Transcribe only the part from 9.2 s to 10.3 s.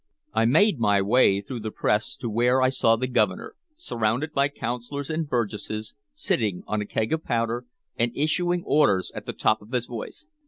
the top of his voice.